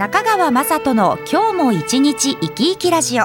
[0.00, 3.24] 中川雅人の今日も一日生き生きラジオ。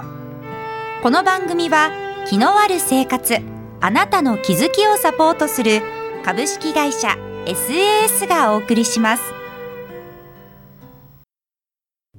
[1.01, 1.89] この番組は
[2.27, 3.37] 気のある生活
[3.79, 5.81] あなたの気づきをサポートする
[6.25, 7.15] 株式会社
[7.45, 9.23] SAS がお送りします。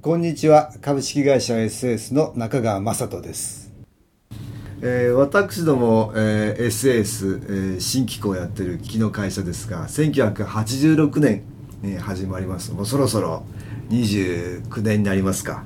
[0.01, 3.71] こんにちは株式会社 SAS の中川雅人です。
[4.81, 11.43] えー、私ども、えー、SAS、えー、新機構やってる機の会社ですが1986年、
[11.83, 12.73] えー、始まります。
[12.73, 13.43] もうそろそろ
[13.89, 15.63] 29年になりますか、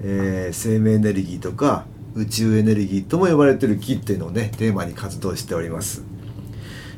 [0.00, 6.04] えー、生命エネルギーとか宇宙エネルギーとも呼ばれてる木っていうのをねテーマに活動しております、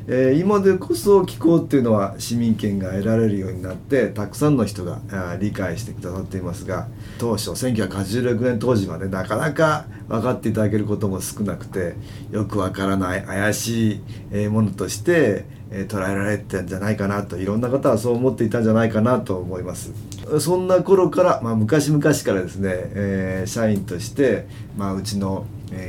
[0.09, 5.01] えー、今でこそ気候っていうのは市民権が得られるようになってたくさんの人が
[5.37, 6.87] 理解してくださっていますが
[7.19, 11.95] 当初1986年当時はねなかなか分かっていただけることも少なくて
[12.31, 19.91] よくわからない怪しいものとして捉えられてたんじゃないかなといろんな方はそう思っていたんじゃないかなと思います。
[20.39, 24.45] そんな頃から、まあ、昔々からですね、えー、社員として、
[24.77, 25.45] まあ、うちの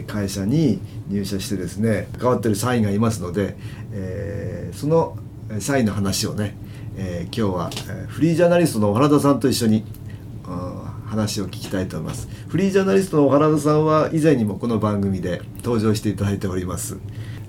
[0.07, 3.57] 会社に入社してですね関わってる社員がいますので、
[3.99, 5.17] えー、その
[5.59, 6.57] 社員の話をね、
[6.97, 7.71] えー、今日は
[8.09, 9.85] フリージャーナリストの原田さんと一緒に、
[11.07, 12.29] 話を聞きたいと思います。
[12.49, 16.99] フリージャーナリストの原田さんは以前にもこの番組で登場していただいております。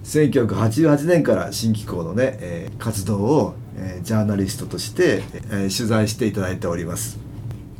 [0.05, 7.17] 1988年から新機構のね、えー、活動をえー、ジャーナリストとして、えー、取材していただいております。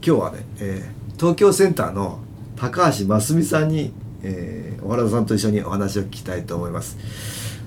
[0.06, 2.20] 今日はね、え、東京センターの
[2.56, 3.92] 高橋真澄さんに、
[4.24, 6.98] えー、小原田さんと一緒にお話を聞きたいと思います、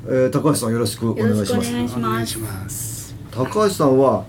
[0.05, 1.71] えー、高橋さんよろしくお願いします。
[1.71, 3.15] お願いします。
[3.31, 4.25] 高橋さんは、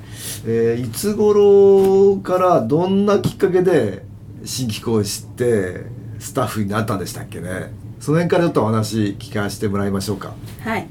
[0.46, 4.04] えー、いつ頃からどんなきっかけで
[4.46, 5.86] 新機構を知って
[6.20, 7.74] スタッフになったんでしたっけね。
[8.00, 10.34] その辺からちょっとお話聞かせてもらいましょうか。
[10.62, 10.88] はい。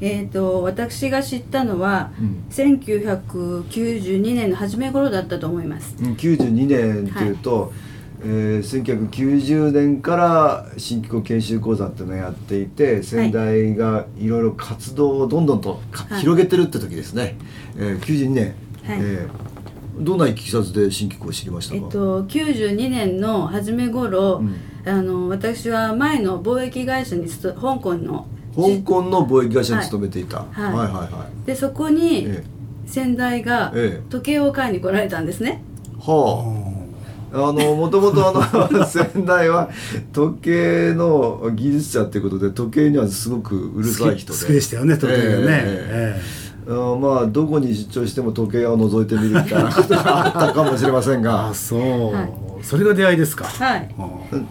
[0.00, 5.94] えーと、私が知ったのは、うん、1992年の初め頃だったと思います。
[5.98, 7.70] 92年というと、はい、
[8.22, 17.36] えー、1990年から新機構研修講座っていうのをやっていて先代がいろいろ活動をどんどんと、はい、広げてるって時ですね、
[17.76, 18.54] えー、92年、
[18.84, 30.74] はい、えー、どんないきさつで新機構を知りましたか、えっと、92年の初め頃、うん、あの私は前の貿易会社に香港の香港の貿易会社に勤めていた、はい、はい。
[30.74, 32.28] はいはいでそこに
[32.86, 33.72] 先代が
[34.08, 35.62] 時計を買いに来られたんですね、
[35.98, 36.59] はあ
[37.32, 39.70] あのもともとあの 先代は
[40.12, 44.38] 時計の技術者っていうことで時計にはすごくうるさい人で。
[44.38, 51.48] 好きでしたよね時計がね、えーえー、まあどこに出張しても時計を覗いてみるみたいなことがあったかもしれませんが。
[51.50, 52.30] あそう、はい。
[52.62, 53.44] それが出会いですか？
[53.46, 53.88] はい、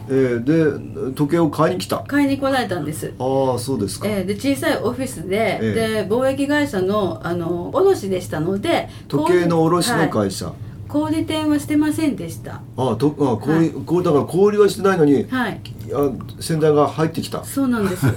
[0.10, 2.00] えー、で時計を買いに来た？
[2.08, 3.14] 買いに来られたんです。
[3.20, 12.62] ああそうですか、えー、で小さいオフィスで、えー、で貿易会社のあの卸でしたので時計の卸の会社、はい小売店はしてませんでした。
[12.76, 15.24] ああ、と、あ、小売、はい、こう、だから小売はしてないのに。
[15.30, 15.62] はい。
[15.94, 16.12] あ、
[16.42, 17.44] 先代が入ってきた。
[17.44, 18.08] そうなんです。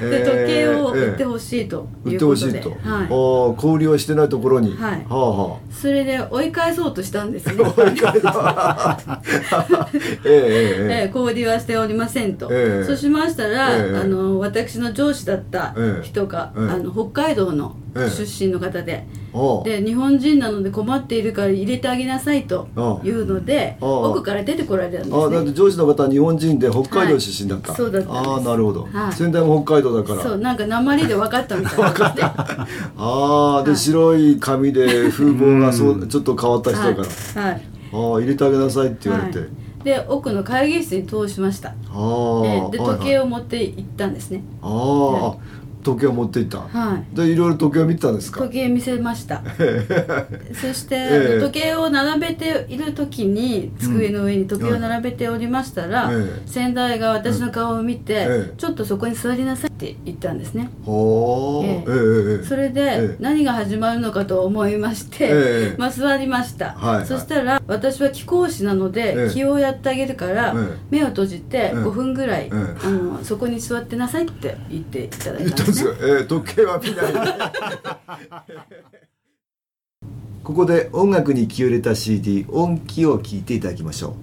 [0.00, 5.04] で時計を売ってほしいということで、えー、売ってほしいと、はい、ああ小売りはしてないところに、はい。
[5.04, 7.54] はあはあ、それで追い返そうとしたんですね。
[7.62, 8.14] 追い返
[10.26, 10.32] ええ
[11.04, 19.06] ええ小売りはしておりませんと、えー、そうしましたら、えー、あの私の上司だった人が、あの北海道の出身の方で、
[19.64, 22.68] で日本人なので困っているから入れてあげなさいと
[23.02, 30.22] いうので奥から出てこられたんです、ね、あだって上司の方は日本人で北海道出身だった、はい、そうだったああなるほど、はい、先代も北海道だから。
[30.22, 31.90] そうなんか鉛で分かったみたいな。
[31.90, 32.26] 分かった。
[32.96, 37.02] ああで、はい、白い髪で風貌がそうちょっと変わった人だか
[37.34, 39.40] ら、はい、ああ入れてあげなさいって言われて、
[39.82, 41.70] で奥の会議室に通しました。
[41.70, 44.42] で時計を持って行ったんですね。
[44.62, 45.36] ああ、
[45.84, 48.40] 時計を持っていった、はい、でいろいろ時計を見たんですか？
[48.40, 49.42] 時計見せました。
[50.60, 66.96] そして、えー、時計を並べている時に机の上に時計を並べておりましたら、うん、先代が私の顔を見て、えー、ちょっとそこに座りなさいって言ったんですね、えー、えー、それで、何が始まるのかと思いまして、まあ、座りました、はい。
[66.96, 70.54] はい、そしたら私は貴公子なので、気をやってあげるから、
[70.90, 72.54] 目を閉じて5分ぐらい、あ
[72.90, 77.06] のそこに座ってなさいって言っていただいたんですですよ、えー、時計は見ない。
[80.44, 84.14] ここで音楽に気を入れた CD 音機を聞いていただきましょう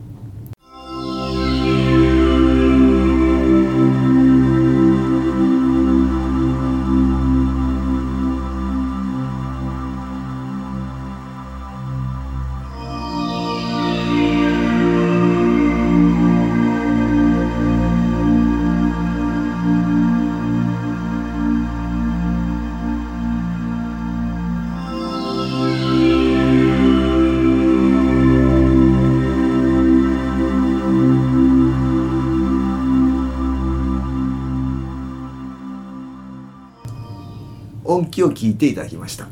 [38.21, 39.27] 記を聞いていただきました。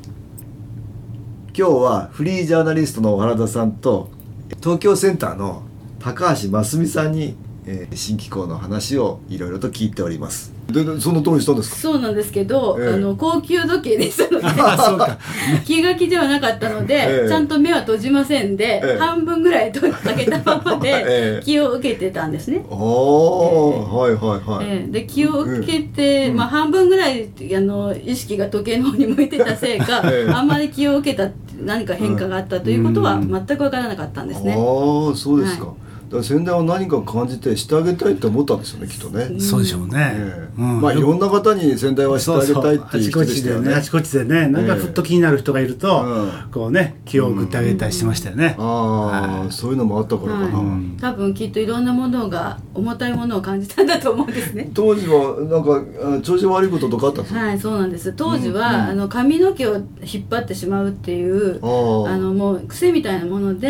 [1.55, 4.09] 今日はフリージャーナリストの原田さんと
[4.61, 5.63] 東京センターの
[5.99, 7.35] 高橋真澄さんに、
[7.71, 10.51] えー、新機構の話をいろいろと聞いております。
[10.71, 11.75] でその通りしたんですか？
[11.77, 14.47] そうなんですけど、えー、あの高級時計でしたので
[15.65, 22.65] 気が気ではなかったので、えー、ちゃんと目は閉じませんで、えー、半分ぐらい開けたままで 気を受けてたんですね。
[22.71, 24.65] ああ、はいはいはい。
[24.67, 30.01] えー、で気を受けて、うん、まあ半分ぐらいあの意識が時計の方に向いてたせいか、
[30.33, 31.29] あんまり気を受けた
[31.63, 34.53] 何か変化があったということは全く分からなかったんですね。
[34.53, 35.65] ああそうですか。
[35.65, 39.39] はいだ先代は何か感じてしてあげたいって思ったんですよねきっとね。
[39.39, 40.13] そうでしょうね、
[40.57, 46.05] うん、まあいろんな方に先代はしてあげたいっていう人でしたよねあちこちでねなんかふっと気になる人がいると、
[46.51, 54.69] こうね気を送ってあげたりしてましたよね、ああ、そういうのもあったからかな、多分きっといろんなものが重たいものを感じたんだと思うんですね。
[54.73, 57.39] 当時はなんか調子悪いこととかあったんですか？
[57.39, 58.13] はいそうなんです。
[58.13, 63.69] 当時は、あの髪の毛を引っ張ってしまうっていうあのもう癖みたいなもので、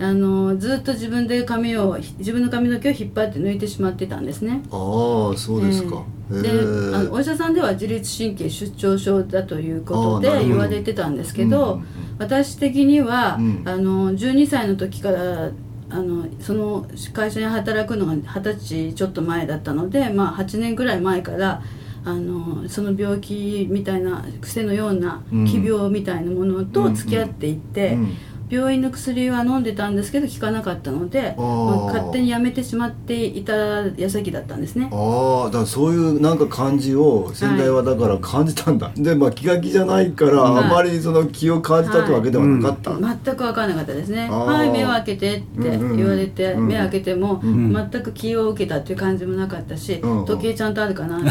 [0.00, 4.62] あのずっと自分で髪を自分分の髪の毛を引っ張って抜いてしまってたんですね。
[4.70, 11.86] ああそうですか、えー、であのお医者さんでは自律神経失調症だということで言われてたんですけど、うん、
[12.18, 15.50] 私的には、うん、あの12歳の時から
[15.90, 21.62] あのその会社に働くのが二十歳ちょっと前だったので、まあ、8年ぐらい前から
[22.04, 28.16] あのその病気みたいな癖のような奇病みたいなものと付き合っていって、うんうん
[28.50, 34.88] 病院の薬は飲んでたんですけど効かなかったので、まあ、勝手にやめてしまっていた矢先だったんですね。
[34.92, 40.68] ああだからそういうなんか感じを先代はだから感じたんだ、はい、でまあ気が気じゃないから、あ。
[40.68, 44.28] まりその気を感じたというわけではなかった、はいうん、全く分からなかったですね。
[44.28, 46.60] はい目を開けてって言われて、うん。
[46.60, 50.26] うん、目開けても、全く気を受けたっていう感じもなかったし、うん。
[50.26, 51.28] 時計ちゃんとあるかなって、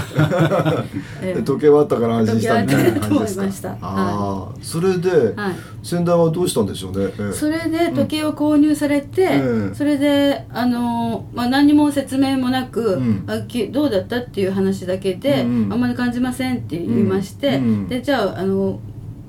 [1.22, 1.36] え。
[1.38, 2.62] ー、時計はあったから安心した。
[2.62, 13.40] みたいな感じですかああ、それで、はい、先代はどうしたんでしょうねそれで時計を購入されて、うん、それであの、まあ、何も説明もなく、うん、あ
[13.72, 18.80] どうだったっていう話だけで、うん、あんまり感じませんって言いまして、でじゃああの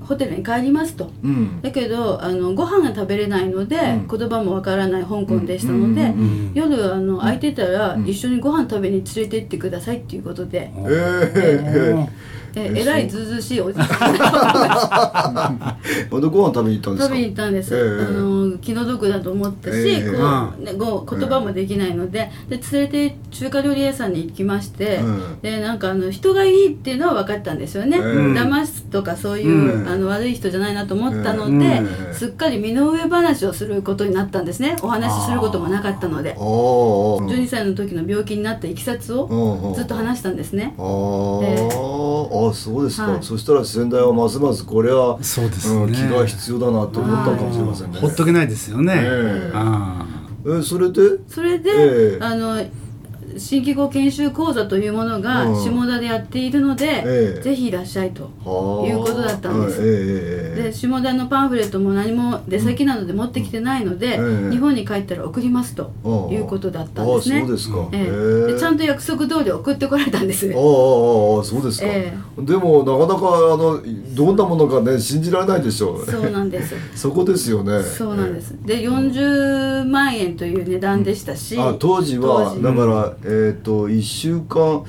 [0.09, 12.09] ホテルに帰りますと、うん、だけどあのご飯が食べれないので、うん、言葉もわからない香港でしたので、うん、夜あの空いてたら、一緒にご飯食べに連れて行ってくださいっていうことで、えー、えー
[12.55, 13.87] ええらいずうずうしいおじさん。
[13.87, 13.95] ま
[16.21, 22.29] たご飯食べに行ったんです食べに行ったんです、えー、あの気の毒だと思ったし、えー、こう、ね、ご言葉もできないので。
[22.49, 24.99] で連れて中華料理屋さんに行きまして、
[25.41, 31.81] でなんかあの人がいいっていうのは分かったんですよね、騙すとかそういう、あの悪い人じゃないなと思ったので、
[32.13, 34.75] すっかり身の上話をすることになったんですね。
[34.81, 36.35] お話しすることもなかったので。
[36.35, 40.73] 12歳の時の病気になったいきさつをずっと話したんですね。
[40.77, 41.69] で
[42.47, 47.99] あそうですか、はい、そしたら先代はますますこれはそうです、ね、うん、気が必要だなと思ったかもしれませんね。
[47.99, 48.93] ほっとけないですよね。
[48.97, 49.51] え。
[49.53, 51.01] ー、えそれで？
[51.27, 52.63] それで、えー、あの
[53.37, 58.23] 新規語研修講座というものが下田でやっているので、うん、ぜひいらっしゃいと
[58.85, 65.91] いうことだったんです、えー、で下田のパンフレットも何も出先なので持ってきてないので、うん、日本に帰ったら送りますと
[66.31, 67.39] いうことだったんですね。
[67.41, 68.05] そうですか、え。
[68.05, 70.47] ー、でちゃんと約束通り送ってこられたんです。
[70.47, 70.53] ああ
[71.43, 73.81] そうですか、えー、でもなかなかあの
[74.15, 76.05] どんなものかね信じられないでしょう。
[76.05, 76.75] そうなんです。
[76.95, 77.81] そこですよね。
[77.83, 84.83] そうなんです、で40万円という値段でしたし、あ当時はだから、えっ、ー、と1週間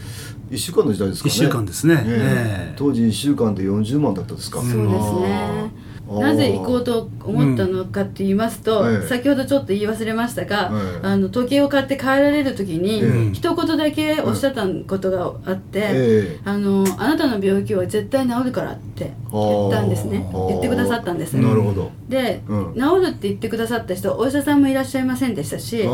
[0.51, 1.35] 1週間の時代ですかね。
[1.35, 4.77] 1週間ですね、えー、当時1週間で40万だったですか、そうです
[5.21, 5.91] ね。
[6.19, 10.73] なぜ行こうと思ったのかって言いますと、うん、先ほどちょっと言い忘れましたが、
[11.03, 18.90] あの時計を買って帰られる時に、うん、一言だけおっしゃったことがあって、あの「あなたの病気は絶対治るから」って
[19.33, 20.29] 言ったんですね。
[20.49, 21.35] 言ってくださったんです。
[21.35, 21.91] なるほど。
[22.09, 22.43] で、
[22.75, 25.89] 治るって言ってくださった人お医者さんもいらっしゃいませんでしたし、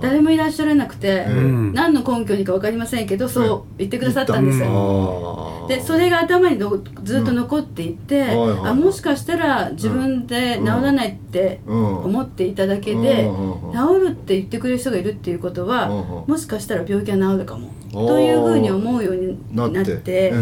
[0.00, 1.26] 誰もいらっしゃらなくて、
[1.72, 6.58] 何の根拠にか分かりませんけどそう言ってくださったんですよ、でそれが頭に
[7.02, 13.30] ずっと残っていて、あもしかしたら自分で治らないって思っていただけで
[13.72, 15.88] 治るって言ってくれる人がいるっていうことは
[16.26, 20.32] もしかしたら病気は治るかもというふうに思うようになって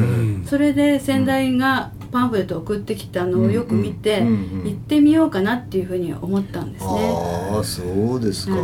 [0.47, 6.91] それで先代がパンフレットを送ってきたのをよく見て行ってみようかなっていうふうに思ったんですね。
[6.91, 7.83] ああそ
[8.15, 8.57] うですか、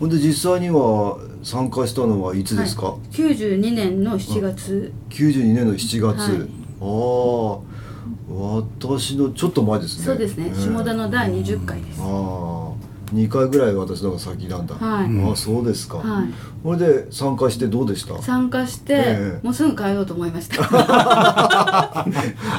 [0.00, 4.92] ほんで実際には参加したのはいつですか、はい、92年の7月。
[5.10, 6.48] 92年の7月、はい、
[6.80, 7.68] ああ
[8.30, 10.04] 私のちょっと前ですね。
[10.04, 12.00] そうですね、下田の第20回です。
[12.00, 12.57] ああ
[13.14, 16.28] 2回ぐらい私の方が先なんだ、はい、あそうですか、はい、
[16.62, 18.20] それで参加してどうでした？
[18.22, 20.56] 参加して、えー、もうすぐ帰ろうと思いました。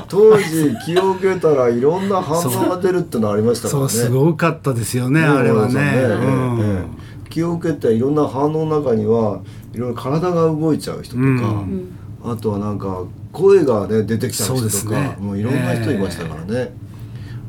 [0.07, 3.89] 当時気を受けたらいろんな反応が出るってのありましたからね。
[3.89, 5.81] そうすごかったですよね、あれはね、ね。
[5.81, 6.85] うん、
[7.29, 9.39] 気を受けていろんな反応の中には
[9.73, 11.91] いろいろ体が動いちゃう人とか、うん、
[12.23, 16.88] あとはなんか声がね出てきた人とか、ね、もういろんな人いましたからね、えー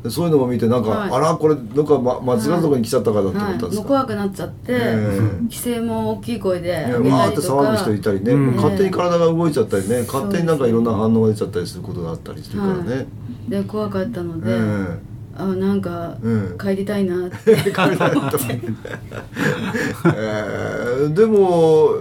[0.09, 13.05] そういうのも見てなんか、はい、あらこれなんか、ま、間違うところに来ちゃったからって思ったんですか、怖くなっちゃって、えー、規制も大きい声でわーって騒ぐ人いたりね、うん、勝手に体が動いちゃったりね、勝手になんかいろんな反応が出ちゃったりすることがあったりするからね、はい、
[13.49, 16.17] で怖かったので、えーあなんか、
[16.61, 18.37] 帰りたいなって 帰りたいなと、
[20.13, 21.91] えー、でも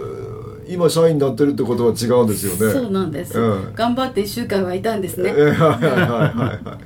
[0.71, 2.73] 今社員になってるってことは違うんですよね。
[2.73, 5.33] そうなんです、うん、頑張って1週間はいたんですね。
[5.33, 5.59] はいはいはい
[6.65, 6.79] は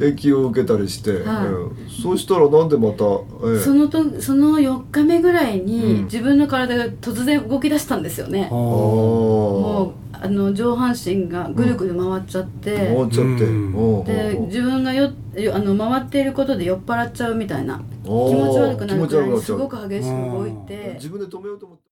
[0.00, 0.04] い。
[0.04, 1.46] 駅を受けたりして、はい。
[1.46, 3.04] うん、そうしたらなんでまた、
[3.44, 15.10] えそのとその4日目ぐらいに、自分の体が突然動き出したんですよね、うん、もうあの上半身がぐるぐる回っちゃって、回っちゃって、で自分がよ
[15.52, 17.82] あの回っていることで酔っ払っちゃうみたいな。
[18.04, 20.92] 気持ち悪くなるくらいすごく激しく動いて。
[20.94, 21.91] 自分で止めようと思って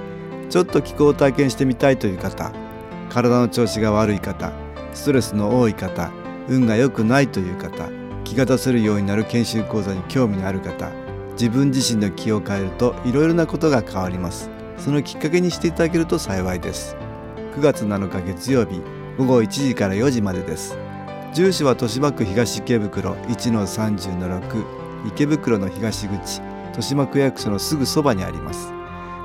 [0.51, 2.51] ちょっと気候を体験してみたいという方
[3.09, 4.51] 体の調子が悪い方
[4.93, 6.11] ストレスの多い方
[6.49, 7.89] 運が良くないという方
[8.25, 10.91] 気が出せるようになる研修講座に興味のある方
[11.33, 14.49] 自分自身の気を変えるといろいろなことが変わります。
[14.77, 16.97] そのきっかけにしていただけると幸いです。
[17.55, 18.81] 9月7日月曜日
[19.17, 20.77] 午後1時から4時までです。
[21.33, 28.80] 住所は豊島区東池袋1-30-6池袋の東口豊島区役所のすぐそばにあります。